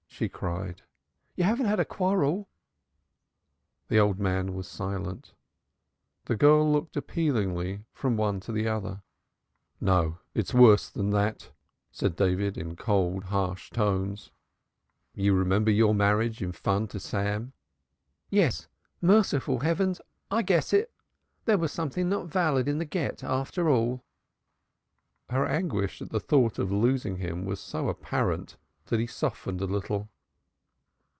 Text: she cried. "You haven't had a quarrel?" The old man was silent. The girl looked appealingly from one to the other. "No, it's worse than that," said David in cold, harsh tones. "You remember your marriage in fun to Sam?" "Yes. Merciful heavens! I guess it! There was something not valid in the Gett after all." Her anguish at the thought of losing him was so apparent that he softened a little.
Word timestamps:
she 0.21 0.29
cried. 0.29 0.83
"You 1.35 1.43
haven't 1.45 1.65
had 1.65 1.79
a 1.79 1.85
quarrel?" 1.85 2.47
The 3.87 3.97
old 3.97 4.19
man 4.19 4.53
was 4.53 4.67
silent. 4.67 5.33
The 6.25 6.35
girl 6.35 6.71
looked 6.71 6.95
appealingly 6.95 7.85
from 7.91 8.17
one 8.17 8.39
to 8.41 8.51
the 8.51 8.67
other. 8.67 9.01
"No, 9.79 10.19
it's 10.35 10.53
worse 10.53 10.89
than 10.91 11.09
that," 11.09 11.49
said 11.91 12.15
David 12.15 12.55
in 12.55 12.75
cold, 12.75 13.23
harsh 13.25 13.71
tones. 13.71 14.29
"You 15.15 15.33
remember 15.33 15.71
your 15.71 15.95
marriage 15.95 16.39
in 16.43 16.51
fun 16.51 16.87
to 16.89 16.99
Sam?" 16.99 17.53
"Yes. 18.29 18.67
Merciful 19.01 19.61
heavens! 19.61 20.01
I 20.29 20.43
guess 20.43 20.71
it! 20.71 20.91
There 21.45 21.57
was 21.57 21.71
something 21.71 22.09
not 22.09 22.27
valid 22.27 22.67
in 22.67 22.77
the 22.77 22.85
Gett 22.85 23.23
after 23.23 23.67
all." 23.71 24.03
Her 25.31 25.47
anguish 25.47 25.99
at 25.99 26.09
the 26.11 26.19
thought 26.19 26.59
of 26.59 26.71
losing 26.71 27.15
him 27.15 27.43
was 27.43 27.59
so 27.59 27.89
apparent 27.89 28.57
that 28.87 28.99
he 28.99 29.07
softened 29.07 29.61
a 29.61 29.65
little. 29.65 30.09